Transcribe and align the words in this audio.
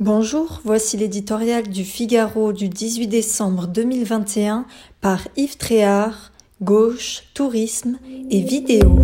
Bonjour, 0.00 0.62
voici 0.64 0.96
l'éditorial 0.96 1.68
du 1.68 1.84
Figaro 1.84 2.54
du 2.54 2.70
18 2.70 3.06
décembre 3.06 3.66
2021 3.66 4.64
par 5.02 5.28
Yves 5.36 5.58
Tréhard, 5.58 6.32
Gauche, 6.62 7.24
Tourisme 7.34 7.98
et 8.30 8.40
Vidéo. 8.40 8.98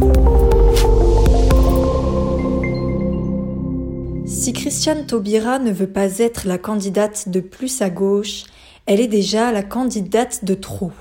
Si 4.25 4.55
Christiane 4.55 5.05
Taubira 5.05 5.59
ne 5.59 5.71
veut 5.71 5.87
pas 5.87 6.17
être 6.19 6.47
la 6.47 6.57
candidate 6.57 7.29
de 7.29 7.41
plus 7.41 7.83
à 7.83 7.91
gauche, 7.91 8.45
elle 8.87 9.01
est 9.01 9.07
déjà 9.07 9.53
la 9.53 9.63
candidate 9.63 10.47
de 10.47 10.55
trop. 10.55 10.93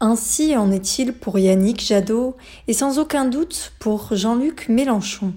Ainsi 0.00 0.54
en 0.54 0.70
est-il 0.70 1.14
pour 1.14 1.38
Yannick 1.38 1.82
Jadot 1.82 2.36
et 2.66 2.74
sans 2.74 2.98
aucun 2.98 3.24
doute 3.24 3.72
pour 3.78 4.14
Jean-Luc 4.14 4.68
Mélenchon. 4.68 5.32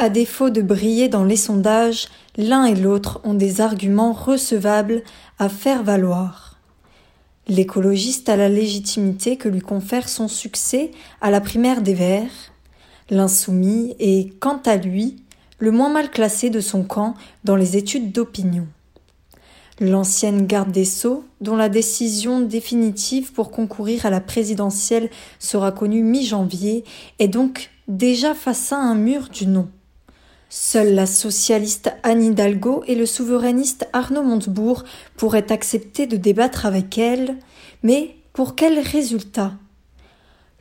À 0.00 0.10
défaut 0.10 0.48
de 0.48 0.62
briller 0.62 1.08
dans 1.08 1.24
les 1.24 1.36
sondages, 1.36 2.06
l'un 2.36 2.66
et 2.66 2.76
l'autre 2.76 3.20
ont 3.24 3.34
des 3.34 3.60
arguments 3.60 4.12
recevables 4.12 5.02
à 5.40 5.48
faire 5.48 5.82
valoir. 5.82 6.56
L'écologiste 7.48 8.28
a 8.28 8.36
la 8.36 8.48
légitimité 8.48 9.36
que 9.36 9.48
lui 9.48 9.58
confère 9.58 10.08
son 10.08 10.28
succès 10.28 10.92
à 11.20 11.32
la 11.32 11.40
primaire 11.40 11.82
des 11.82 11.94
Verts. 11.94 12.52
L'insoumis 13.10 13.96
est, 13.98 14.38
quant 14.38 14.60
à 14.66 14.76
lui, 14.76 15.16
le 15.58 15.72
moins 15.72 15.88
mal 15.88 16.12
classé 16.12 16.48
de 16.48 16.60
son 16.60 16.84
camp 16.84 17.14
dans 17.42 17.56
les 17.56 17.76
études 17.76 18.12
d'opinion. 18.12 18.68
L'ancienne 19.80 20.46
garde 20.46 20.70
des 20.70 20.84
Sceaux, 20.84 21.24
dont 21.40 21.56
la 21.56 21.68
décision 21.68 22.40
définitive 22.40 23.32
pour 23.32 23.50
concourir 23.50 24.06
à 24.06 24.10
la 24.10 24.20
présidentielle 24.20 25.10
sera 25.40 25.72
connue 25.72 26.04
mi-janvier, 26.04 26.84
est 27.18 27.26
donc 27.26 27.70
déjà 27.88 28.34
face 28.34 28.72
à 28.72 28.76
un 28.76 28.94
mur 28.94 29.28
du 29.30 29.48
non. 29.48 29.68
Seule 30.50 30.94
la 30.94 31.04
socialiste 31.04 31.92
Anne 32.02 32.22
Hidalgo 32.22 32.82
et 32.86 32.94
le 32.94 33.04
souverainiste 33.04 33.86
Arnaud 33.92 34.22
Montebourg 34.22 34.84
pourraient 35.16 35.52
accepter 35.52 36.06
de 36.06 36.16
débattre 36.16 36.64
avec 36.64 36.96
elle, 36.96 37.36
mais 37.82 38.16
pour 38.32 38.54
quel 38.54 38.78
résultat? 38.78 39.52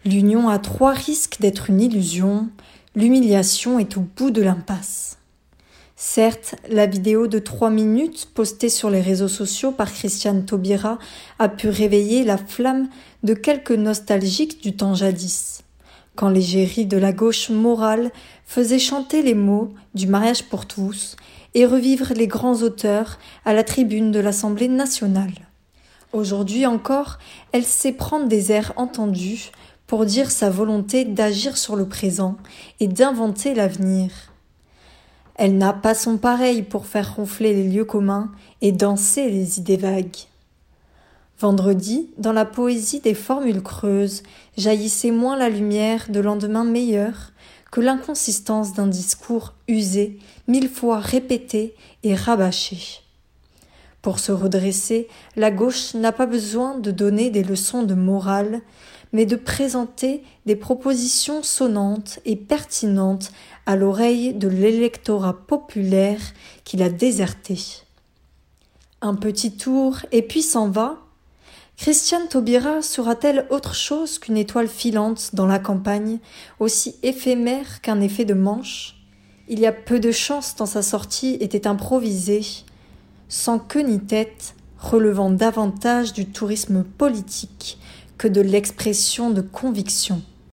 L'union 0.04 0.50
a 0.50 0.60
trois 0.60 0.92
risques 0.92 1.40
d'être 1.40 1.70
une 1.70 1.80
illusion, 1.80 2.50
l'humiliation 2.96 3.80
est 3.80 3.96
au 3.96 4.02
bout 4.02 4.30
de 4.30 4.42
l'impasse. 4.42 5.20
Certes, 5.96 6.56
la 6.70 6.86
vidéo 6.86 7.28
de 7.28 7.40
trois 7.40 7.70
minutes 7.70 8.28
postée 8.34 8.70
sur 8.70 8.90
les 8.90 9.02
réseaux 9.02 9.30
sociaux 9.30 9.72
par 9.72 9.92
Christiane 9.92 10.46
Taubira 10.46 11.00
a 11.40 11.48
pu 11.48 11.70
réveiller 11.70 12.26
la 12.26 12.38
flamme 12.38 12.90
de 13.24 13.34
quelques 13.34 13.72
nostalgiques 13.72 14.62
du 14.62 14.76
temps 14.76 14.96
jadis 14.96 15.64
quand 16.18 16.30
l'égérie 16.30 16.88
de 16.88 16.98
la 16.98 17.14
gauche 17.14 17.50
morale 17.50 18.12
faisait 18.46 18.80
chanter 18.80 19.22
les 19.22 19.36
mots 19.36 19.74
du 19.94 20.08
mariage 20.08 20.44
pour 20.44 20.66
tous 20.66 21.16
et 21.54 21.66
revivre 21.66 22.12
les 22.16 22.28
grands 22.28 22.62
auteurs 22.64 23.20
à 23.46 23.54
la 23.54 23.64
tribune 23.64 24.12
de 24.12 24.20
l'Assemblée 24.20 24.68
nationale. 24.68 25.34
Aujourd'hui 26.12 26.66
encore, 26.66 27.20
elle 27.52 27.64
sait 27.64 27.94
prendre 27.94 28.28
des 28.28 28.52
airs 28.52 28.74
entendus 28.78 29.52
pour 29.86 30.06
dire 30.06 30.32
sa 30.32 30.50
volonté 30.50 31.06
d'agir 31.06 31.56
sur 31.56 31.76
le 31.76 31.88
présent 31.88 32.36
et 32.80 32.88
d'inventer 32.88 33.54
l'avenir. 33.54 34.10
Elle 35.36 35.58
n'a 35.58 35.72
pas 35.72 35.94
son 35.94 36.18
pareil 36.18 36.64
pour 36.64 36.88
faire 36.88 37.16
ronfler 37.16 37.54
les 37.54 37.70
lieux 37.70 37.86
communs 37.86 38.32
et 38.62 38.72
danser 38.72 39.30
les 39.30 39.60
idées 39.60 39.78
vagues. 39.78 40.18
Vendredi, 41.40 42.10
dans 42.18 42.34
la 42.34 42.46
poésie 42.46 43.00
des 43.00 43.14
formules 43.14 43.62
creuses, 43.62 44.24
jaillissait 44.58 45.12
moins 45.12 45.38
la 45.38 45.50
lumière 45.50 46.08
de 46.10 46.20
lendemain 46.20 46.64
meilleur 46.64 47.32
que 47.72 47.80
l'inconsistance 47.80 48.74
d'un 48.74 48.88
discours 48.88 49.54
usé, 49.68 50.18
mille 50.48 50.68
fois 50.68 51.00
répété 51.00 51.76
et 52.02 52.16
rabâché. 52.16 53.02
Pour 54.02 54.18
se 54.18 54.32
redresser, 54.32 55.08
la 55.36 55.52
gauche 55.52 55.94
n'a 55.94 56.12
pas 56.12 56.26
besoin 56.26 56.80
de 56.80 56.90
donner 56.90 57.30
des 57.30 57.44
leçons 57.44 57.84
de 57.84 57.94
morale, 57.94 58.62
mais 59.14 59.28
de 59.28 59.36
présenter 59.36 60.24
des 60.48 60.56
propositions 60.56 61.44
sonnantes 61.44 62.20
et 62.26 62.36
pertinentes 62.36 63.32
à 63.68 63.76
l'oreille 63.76 64.34
de 64.34 64.48
l'électorat 64.48 65.34
populaire 65.46 66.22
qui 66.64 66.78
l'a 66.78 66.90
déserté. 66.90 67.60
Un 69.02 69.14
petit 69.14 69.56
tour 69.56 70.00
et 70.12 70.24
puis 70.24 70.42
s'en 70.42 70.70
va, 70.70 71.07
Christiane 71.78 72.28
Taubira 72.28 72.82
sera-t-elle 72.82 73.46
autre 73.52 73.76
chose 73.76 74.18
qu'une 74.18 74.36
étoile 74.36 74.68
filante 74.68 75.36
dans 75.36 75.46
la 75.46 75.60
campagne, 75.60 76.18
aussi 76.60 76.96
éphémère 77.04 77.82
qu'un 77.82 78.02
effet 78.02 78.26
de 78.26 78.34
manche? 78.34 78.96
Il 79.48 79.60
y 79.60 79.68
a 79.68 79.72
peu 79.72 80.00
de 80.00 80.12
chances 80.12 80.56
tant 80.56 80.66
sa 80.66 80.82
sortie 80.82 81.38
était 81.40 81.68
improvisée, 81.68 82.42
sans 83.30 83.60
queue 83.60 83.82
ni 83.82 84.00
tête, 84.00 84.56
relevant 84.80 85.30
davantage 85.30 86.14
du 86.14 86.26
tourisme 86.26 86.84
politique 86.84 87.78
que 88.18 88.28
de 88.28 88.42
l'expression 88.42 89.30
de 89.30 89.42
conviction. 89.42 90.24